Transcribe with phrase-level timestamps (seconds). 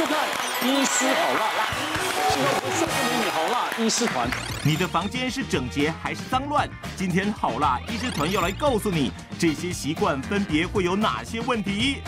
[0.00, 0.16] 收看
[0.66, 1.44] 《医师好辣》，
[2.32, 4.26] 喜欢不帅气美女好辣医师团。
[4.64, 6.66] 你的房间是整洁还是脏乱？
[6.96, 12.00] 今天好辣医师团要来告诉你，这些习惯分别会有哪些问题。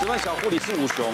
[0.00, 1.12] 值班小护理是武雄。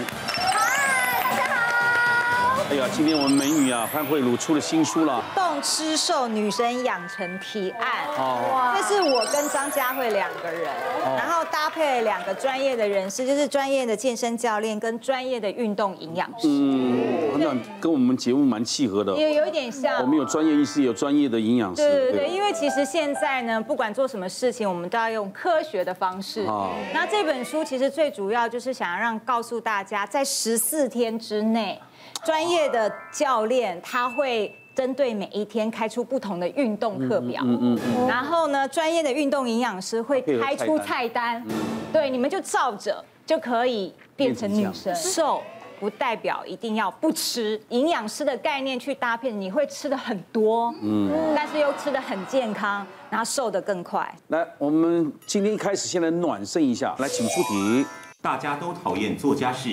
[2.71, 8.07] 哎呀，今天我们美女啊潘慧茹出了新书了，《动吃瘦女神养成提案》。
[8.16, 10.72] 哦，这是我跟张佳慧两个人，
[11.17, 16.46] 然后搭配了两个专业的人士，就是专业的健身教练跟专业的运动营养师。
[16.46, 19.17] 嗯，那跟我们节目蛮契合的。
[19.17, 20.00] 也有一点像。
[20.03, 21.82] 我们有专业医师，有专业的营养师。
[21.82, 26.43] 对对对，因为其实现在呢，不管做什么事情，我们都要用科学的方式。
[26.43, 26.71] 哦。
[26.95, 31.76] 那这本书其实最主要就是想要让告诉大家，在十四天之内。
[32.25, 41.45] 专业的教练他会针对每一天开出不同的运动课表，嗯嗯嗯，然后呢，专业的运动营养师会开出菜单，
[41.92, 44.95] 对，你们就照着就可以变成女生。
[44.95, 45.42] 瘦
[45.78, 54.15] 不代表一定要不吃，营养师的概念去搭配，你会吃的很多，嗯，但是又吃的很健康，然后瘦的更快。
[54.28, 57.84] 来，我们今天一开始先来暖身一下，来，请出题。
[58.23, 59.71] 大家都讨厌做家事。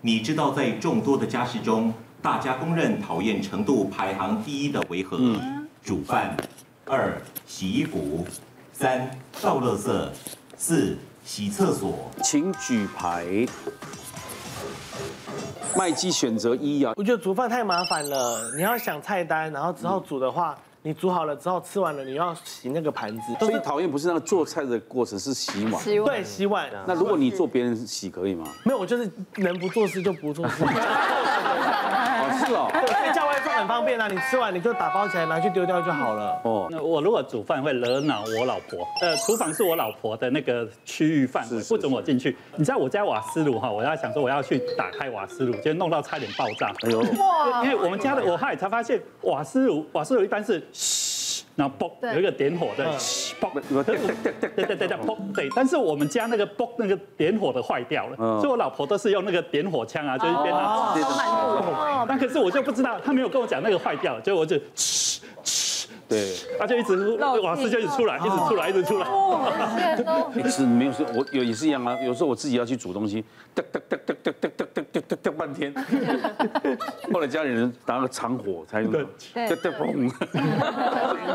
[0.00, 5.16] 你知道在众多的家事中，大家公认讨厌程度排行第一的为何？
[5.18, 6.36] 嗯、煮饭，
[6.86, 8.24] 二洗衣服，
[8.72, 10.08] 三倒垃圾，
[10.56, 12.10] 四洗厕所。
[12.22, 13.46] 请举牌。
[15.76, 20.52] 麦基选择一啊，我觉得煮饭太麻烦了，你要想菜单，然后之后煮的话。
[20.52, 23.22] 嗯你煮好了之后吃完了，你要洗那个盘子。
[23.40, 25.82] 所以讨厌不是那个做菜的过程，是洗碗。
[25.82, 26.14] 洗碗。
[26.14, 26.70] 对，洗碗。
[26.86, 28.46] 那如果你做别人洗可以吗？
[28.64, 30.62] 没有，我就是能不做事就不做事。
[32.32, 36.40] 是哦， 对，叫外送很方便啊，你吃完你就打包起来拿去丢掉就好了。
[36.44, 42.36] 哦，那我如果煮饭会惹恼我老婆，呃，厨房是我老婆的那个区域范围，不准我进去。
[42.56, 46.72] 你知道我家瓦斯炉哈，我要想说我要去打开瓦斯炉，就弄到差点爆炸。
[46.82, 47.64] 哎呦，哇！
[47.64, 54.32] 因为我们家的我后来才发现瓦斯炉，瓦斯炉一般是嘘，然后嘣有一个点火的嘘，嘣，对对
[54.64, 55.48] 对对对，嘣，对。
[55.54, 60.62] 但是我们家那个嘣那个点火的坏掉了，所以我老婆都是用那个点火枪啊，就一边拿。
[60.64, 64.56] 哦，但可是我就不知道，他没有跟我讲那个坏掉了，所以我就
[66.08, 69.06] 对，他就一直瓦斯就一直出来，一直出来，一直出来。
[70.34, 71.96] 也是没有说，我有也是一样啊。
[72.04, 73.24] 有时候我自己要去煮东西，
[73.54, 75.74] 哒哒哒哒哒哒哒哒哒哒半天。
[77.12, 78.92] 后来家里人打个长火才用。
[78.92, 80.10] 对，哒哒嘣。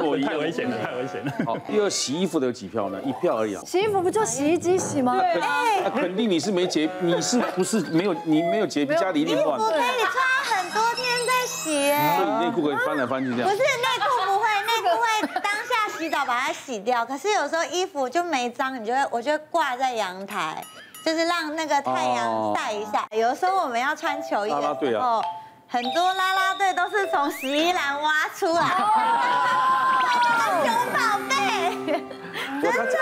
[0.04, 1.32] 我 太危险了，太危险了。
[1.46, 3.02] 好，第二洗衣服的有几票呢？
[3.04, 3.62] 一票而已啊。
[3.66, 5.18] 洗衣服不就洗衣机洗吗？
[5.20, 5.42] 对。
[5.84, 8.16] 那肯定你是没洁，你是不是没有？
[8.24, 9.60] 你没有洁癖，家里一定乱。
[9.60, 9.84] 可以穿
[10.46, 11.72] 很多天再洗。
[11.72, 13.50] 所以内裤可以翻来翻去这样。
[13.50, 13.64] 不是内
[14.00, 14.31] 裤
[15.22, 17.06] 当下洗澡把它洗掉。
[17.06, 20.64] 可是有时候衣服就没脏，你就会，我就挂在阳台，
[21.06, 23.08] 就是让那个太阳晒一下。
[23.12, 25.22] 有时候我们要穿球衣的时候，
[25.68, 28.64] 很多拉拉队都是从洗衣篮挖出来。
[30.64, 31.34] 熊宝贝，
[32.62, 32.98] 真的假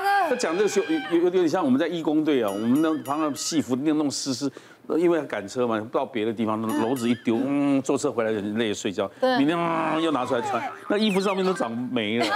[0.00, 0.30] 的？
[0.30, 0.68] 他讲这个
[1.10, 4.50] 有有有点像我们在义工队啊，我们那旁边戏服那弄湿湿。
[4.96, 9.10] 因为赶车嘛，到别的地方，篓子一丢， 嗯，坐车回来很累，睡觉。
[9.20, 12.26] 明天啊，又拿出来穿，那衣服上面都长霉了。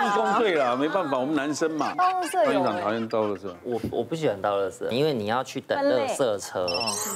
[0.00, 1.92] 义工队了，没办法，我们男生嘛。
[1.94, 3.46] 班长讨厌倒垃圾。
[3.62, 6.66] 我我不喜欢倒垃圾，因为你要去等垃圾车，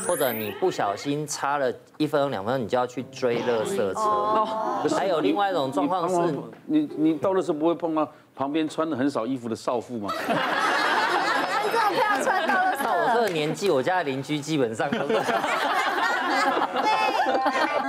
[0.07, 4.95] 或者你不小心差了一分钟两分钟，你就要去追垃圾车。
[4.95, 6.35] 还有另外一种状况是，
[6.67, 10.11] 你你倒垃圾不会碰到旁边穿的很少衣服的少妇吗？
[11.73, 12.72] 这样不要穿倒垃
[13.23, 15.15] 个年纪，我家的邻居基本上都是。
[15.15, 15.23] 对，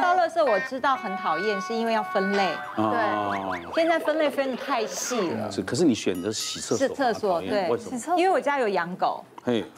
[0.01, 2.49] 倒垃圾我知道很讨厌，是因为要分类。
[2.75, 5.51] 对，现在分类分的太细了。
[5.51, 6.87] 是，可是你选择洗厕所。
[6.87, 7.69] 是厕所，对。
[7.69, 8.17] 为什么？
[8.17, 9.23] 因为我家有养狗，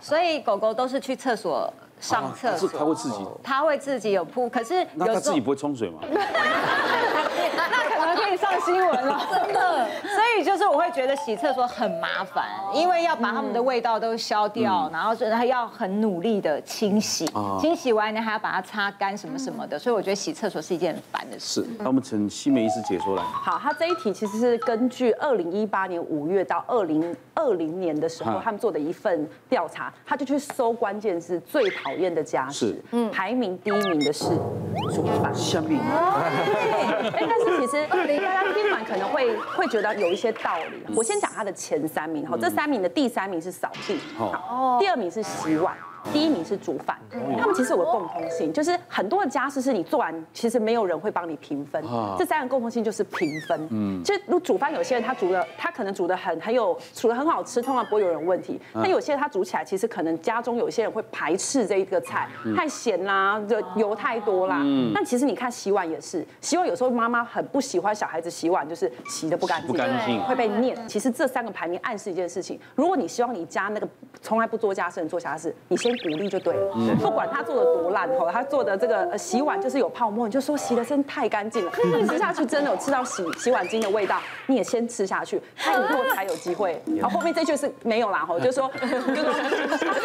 [0.01, 2.69] 所以狗狗都是去厕所上厕所。
[2.69, 3.25] 它会自己。
[3.43, 5.99] 它会自己有铺，可是那它自己不会冲水吗？
[6.11, 6.19] 那
[8.15, 9.85] 可以上新闻了， 真的。
[10.01, 17.29] 所以就是我会觉得洗厕所很麻烦，因为要把它们的味道都消掉，然后还要很努力的清洗，
[17.59, 21.65] 清洗完你还要把它擦干什么什么的，所以我觉得洗厕所是一件很烦的事。
[21.79, 23.23] 那我们请西梅医师解说来。
[23.23, 34.29] 好，他这一题其实是根据二零一八年五月到二零二零年的时候，他们做的一份调查，他就去搜关键是最讨厌的家事，嗯，排名第一名的是
[34.93, 35.33] 煮饭。
[35.35, 35.79] 香槟。
[37.11, 40.95] 对，但是其实大家听完可能会会觉得有一些道理。
[40.95, 45.75] 我先讲他的前三名，好，这三名的第三名是扫地，好，第二名是洗碗，
[46.11, 46.97] 第一名是煮饭。
[47.39, 51.83] 他们其实有个共通性，就是很多的家事是你做完，其实没有人会帮你评分。
[52.17, 53.67] 这三个共通性就是评分。
[53.71, 58.59] 嗯，就如煮饭，有些人他煮的，他可能煮的很很有，煮的很好吃，通常不会有人问题。
[58.73, 64.59] 但有些人他煮起来，其实可能家中有些人会排斥这一个菜，太咸啦，就油太多啦。
[64.61, 70.75] 嗯，但其实你看洗碗也是，洗碗有时候妈妈很不喜欢小孩子洗碗，就是洗的不干净，不干净会被念。
[70.87, 73.87] 其实这三个排名暗示一件事情，如果你希望你家那个
[74.21, 76.75] 从来不做家事人做家事，你先鼓励就对了。
[76.99, 86.81] 不管他做的多烂吼，他做的这个洗碗就是有泡沫，你就说洗的真太干净了，你吃下去真的有吃到洗洗碗巾的味道，你也先吃下去，他以后才有机会。
[86.97, 88.87] 然，后面这句是没有啦吼， 就是说，他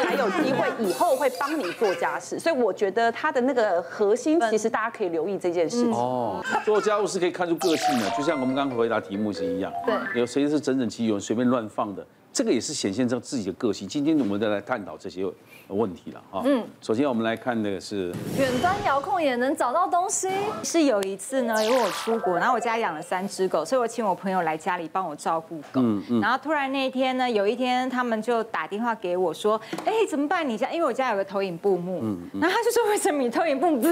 [0.05, 2.39] 才有机会以后会帮你做家事。
[2.39, 5.93] 所以我觉得他的那个核心，其实大家可以留意这件事情。
[5.93, 9.73] 哦，做家务是可以看出个性的，就像我们刚刚回答题目是一样。
[9.87, 12.07] 对，有谁是整整齐齐，有人随便乱放的。
[12.33, 13.89] 这个也是显现出自己的个性。
[13.89, 15.25] 今天我们再来探讨这些
[15.69, 16.43] 问题了哈。
[16.45, 20.29] 嗯，首先我们来看那个是远端遥控也能找到东西。
[20.63, 25.81] 是有一次呢，因为我出国，然后我家养了三只狗，所以我请我朋友来家里帮我照顾狗。
[25.81, 26.21] 嗯嗯。
[26.21, 30.49] 然后突然那一天呢，有一天他们就打电话给我说：“哎，怎么办？
[30.49, 32.19] 你家因为我家有个投影布幕。”嗯。
[32.41, 33.83] 然后他就说：“为什么你投影布幕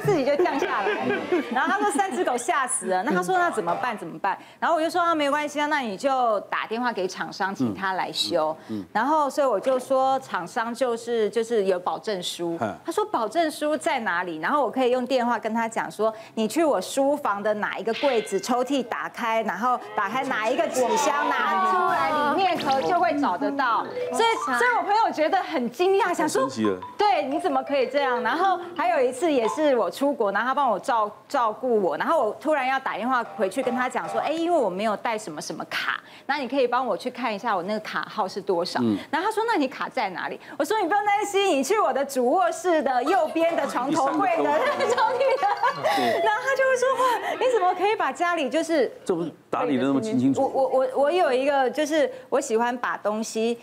[0.00, 1.06] 自己就降下来？”
[1.52, 3.02] 然后他说三只狗吓死了。
[3.02, 3.96] 那他说那怎么办？
[3.96, 4.36] 怎么办？
[4.58, 7.52] 然后我就说啊，没关系啊，那你就打电话给厂商。
[7.54, 8.56] 请他来修，
[8.92, 14.38] 然后所以我就说厂商就是就是有保证书，他说保证书在哪里？
[14.38, 23.84] 然后我可以用电话跟他讲说，你去我书房的哪一个柜子抽屉打开，然后打开哪一个纸箱拿出来，里面盒就会找得到。
[24.12, 26.48] 所以所以我朋友觉得很惊讶，想说，
[26.96, 28.22] 对，你怎么可以这样？
[28.22, 38.80] 然后还有一次也是我出国，然后他帮我照照顾我，然后我突然要打电话回去跟他讲说，哎，因为我没有带什么什么卡，那你可以帮我去看一下我那个卡号是多少？
[39.10, 45.46] 然后他说：“那你卡在哪里？”我说：“你不用担心，你去我的主卧室的右边的床头柜的那个抽屉的。
[46.22, 53.58] ”然后他就会说：“哇，你怎么可以把家里就是这不打理的那么清清楚楚？”我我我我有一个就是我喜欢把东西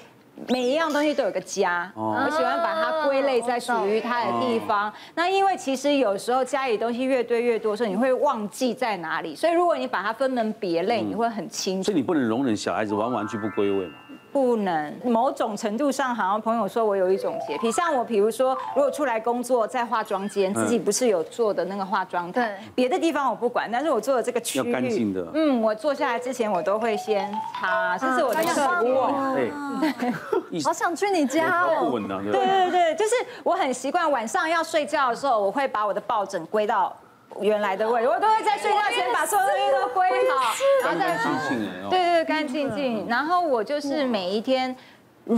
[0.48, 4.92] 每一样东西都有个家，我喜欢把它归类在属于它的地方。
[5.14, 9.36] 那因为其实有时候家里东西越堆越多，时候你会忘记在哪里。
[9.36, 11.84] 所以如果你把它分门别类，你会很清楚。
[11.84, 13.94] 所以你不能容忍小孩子玩玩具不归位嘛？
[14.32, 25.28] 不能，某种程度上，好像朋友说我有一种洁癖，像我，比如说，如果出来工作在化妆间，自己不是有做的那个化妆台，别的地方我不管，但是我做的这个区域要干净的。
[25.34, 28.60] 嗯，我坐下来之前，我都会先擦，这是我的习
[28.94, 29.36] 惯。
[29.36, 32.00] 对， 好想去你家哦。
[32.32, 36.96] 对对对，就是我很习惯晚上要睡觉的时候，我会把我的抱枕归到。
[37.42, 40.54] 原来的位置，我都会在睡觉前把所有东西都归好，
[40.84, 41.90] 然后再干净。
[41.90, 43.08] 对对对，干净净。
[43.08, 44.76] 然后我就是每一天，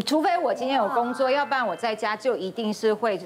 [0.06, 3.20] 除非我今天有工作，要不然我在家就一定是会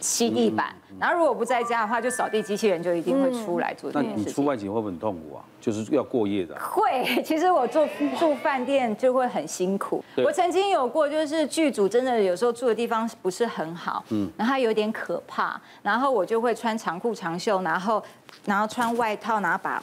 [0.00, 0.74] 吸地板。
[0.98, 4.24] 然后如果不在家的话，就扫地机器人就一定会出来做这件事情。
[4.24, 5.44] 那你出外景会不会很痛苦啊？
[5.60, 6.58] 就是要过夜的。
[6.58, 7.86] 会，其实我住
[8.18, 10.02] 住饭店就会很辛苦。
[10.16, 18.02] 我曾经有过，就是剧组真的有时候住的地方不是很好，嗯，然后它有点可怕，然后我就会穿长裤长袖，然后。
[18.44, 19.82] 然后穿外套，然后把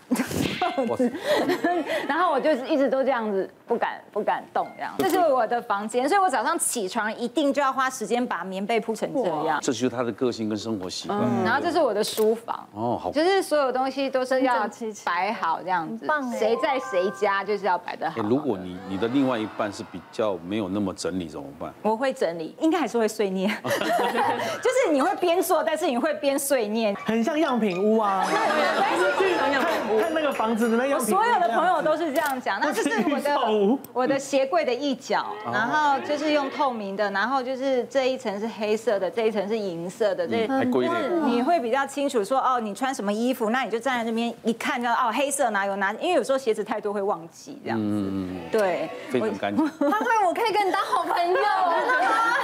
[2.07, 4.93] 然后我就一直都这样子，不敢不敢动这样。
[4.97, 9.59] 这是我的房间，所以我早上起床一定就要花时间把棉被铺成这样。
[9.61, 11.19] 这就是他的个性跟生活习惯。
[11.43, 14.69] 然后这是我的书房，哦，好，就是所有东西都是要
[15.03, 16.05] 摆好这样子。
[16.37, 18.21] 谁在谁家就是要摆得好。
[18.21, 21.73] 如果你你的另外一半是比较没有那么整理怎么办？
[21.81, 28.25] 我会整理，应该还是会碎念， 就是你会边做，但是你会边碎念，很像样品屋啊。
[28.27, 29.51] 看
[29.99, 32.59] 看那个房子的那有，所有的朋友都是这样讲。
[32.59, 48.11] 那这是我的 我的鞋柜的一角，然后就是用透明的，然后就是这一层是黑色的，这一层是银色的，这就是你会比较清楚说哦，你穿什么衣服，那你就站在那边一看就哦，黑色哪有哪，因为有时候鞋子太多会忘记这样子。
[48.51, 49.65] 对，非常干净。
[49.79, 51.39] 潘慧， 我可以跟你当好朋友。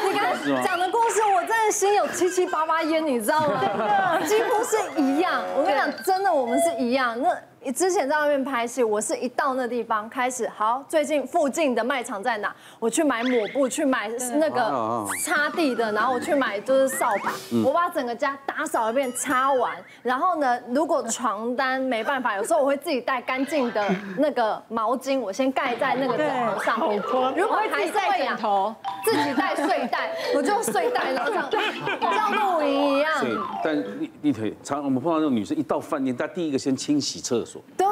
[0.04, 4.20] 你刚讲的故事，我真的心有七七八八烟，你知道吗？
[4.26, 5.42] 几乎是一样。
[5.58, 5.92] 我跟你讲。
[6.04, 7.20] 真的，我们是一样。
[7.22, 7.30] 那。
[7.64, 12.52] 你之前在外面拍戏，我是一到那地方开始，好，最近附近的卖场在哪？
[12.80, 17.32] 我去买抹布，去买那个擦地的，然后我去买就是扫把，
[17.64, 23.88] 我把整个家打扫一遍，擦完，然后呢，如果床单没办法，有时候我会自己带干净的
[24.18, 27.00] 那个毛巾，我先盖在那个枕头上面。
[27.38, 28.74] 如果还是会仰头，
[29.06, 31.72] 自己带睡袋，我就睡袋，然后这样
[32.12, 33.20] 像露营一样。
[33.22, 37.51] 对，但立立腿，常我们碰到那种女生一到饭店，她第一个先清洗厕所。
[37.78, 37.88] 对，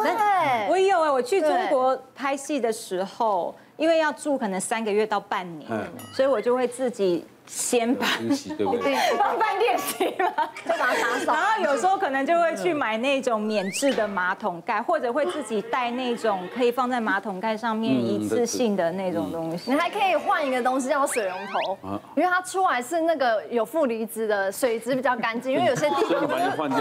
[0.69, 5.67] 我有哎，我去中国拍戏的时候，因为要住可能三个月到半年，
[6.13, 7.25] 所以我就会自己。
[7.51, 8.95] 先把洗对不 对？
[9.17, 10.29] 帮饭店洗嘛，
[10.63, 11.33] 就把它打扫。
[11.33, 19.71] 然后有时候可能就会去买那种免治的马桶盖，或者会自己带那种可以放在马桶盖上面一次性的那种东西。
[19.71, 26.77] 你还可以换一个东西叫水龙头，因为它出来是那个有负离子的水质比较干净，因为有些地方 把它换掉。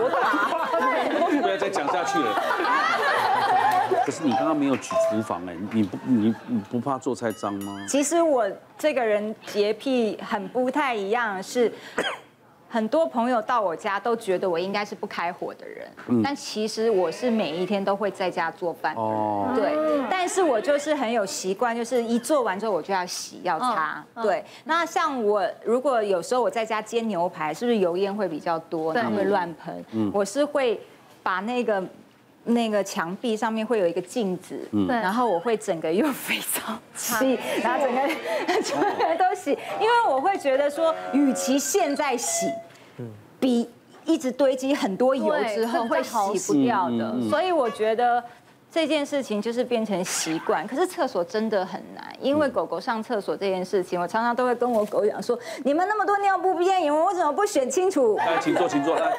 [0.00, 0.48] 多大？
[1.42, 2.42] 不要再讲下去了。
[4.04, 7.84] 可是你刚刚没有举厨房哎，你不你你不怕做菜脏吗？
[7.88, 11.72] 其实我这个人洁癖很不太一样，是
[12.70, 15.88] 很多朋友到我家都觉得我应该是不开火的人，
[16.22, 18.94] 但其实我是每一天都会在家做饭。
[18.94, 19.72] 哦，对，
[20.10, 24.04] 但是我就是很有习惯，就是一做完之后我就要洗要擦。
[24.22, 30.10] 对，那像我如果有时候我在家煎牛排，是不是油烟会比较多，然后会乱喷？
[30.12, 30.78] 我是会
[31.22, 31.82] 把那个。
[32.48, 38.00] 那个墙壁上面会有一个镜子，嗯然后我会整个用肥皂洗， 然后整个
[38.62, 39.50] 整个都洗，
[39.80, 42.46] 因为我会觉得说，与其现在洗，
[43.38, 43.68] 比
[44.04, 48.24] 一直堆积很多油之后会洗不掉的，所以我觉得
[48.72, 50.66] 这件事情就是变成习惯。
[50.66, 58.16] 可是厕所真的很难，因为狗狗上厕所这件事情，我常常都会跟我狗讲说，你们那么多尿布边，你们为什么不选清楚？
[58.16, 59.18] 来，请坐，请坐，来。